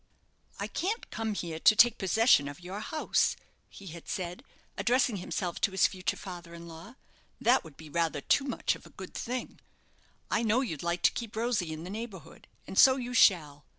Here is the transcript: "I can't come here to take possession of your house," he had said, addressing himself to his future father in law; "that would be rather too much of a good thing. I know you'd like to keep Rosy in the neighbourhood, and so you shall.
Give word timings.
"I 0.59 0.65
can't 0.65 1.11
come 1.11 1.35
here 1.35 1.59
to 1.59 1.75
take 1.75 1.99
possession 1.99 2.47
of 2.47 2.59
your 2.59 2.79
house," 2.79 3.35
he 3.69 3.85
had 3.85 4.07
said, 4.09 4.43
addressing 4.75 5.17
himself 5.17 5.61
to 5.61 5.71
his 5.73 5.85
future 5.85 6.17
father 6.17 6.55
in 6.55 6.67
law; 6.67 6.95
"that 7.39 7.63
would 7.63 7.77
be 7.77 7.87
rather 7.87 8.21
too 8.21 8.45
much 8.45 8.73
of 8.73 8.87
a 8.87 8.89
good 8.89 9.13
thing. 9.13 9.59
I 10.31 10.41
know 10.41 10.61
you'd 10.61 10.81
like 10.81 11.03
to 11.03 11.11
keep 11.11 11.35
Rosy 11.35 11.71
in 11.71 11.83
the 11.83 11.91
neighbourhood, 11.91 12.47
and 12.65 12.79
so 12.79 12.95
you 12.95 13.13
shall. 13.13 13.67